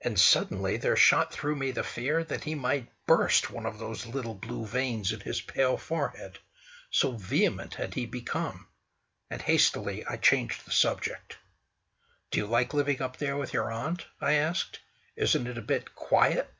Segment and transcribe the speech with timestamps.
[0.00, 4.04] And suddenly there shot through me the fear that he might burst one of those
[4.04, 6.40] little blue veins in his pale forehead,
[6.90, 8.66] so vehement had he become;
[9.30, 11.38] and hastily I changed the subject.
[12.32, 14.80] "Do you like living up there with your aunt?" I asked:
[15.14, 16.52] "Isn't it a bit quiet?"